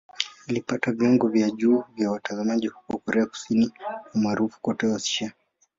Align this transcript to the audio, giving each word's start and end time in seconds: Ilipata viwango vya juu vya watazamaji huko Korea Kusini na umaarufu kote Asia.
Ilipata 0.47 0.91
viwango 0.91 1.27
vya 1.27 1.51
juu 1.51 1.83
vya 1.95 2.11
watazamaji 2.11 2.67
huko 2.67 2.97
Korea 2.97 3.25
Kusini 3.25 3.65
na 3.65 4.01
umaarufu 4.15 4.61
kote 4.61 4.93
Asia. 4.93 5.33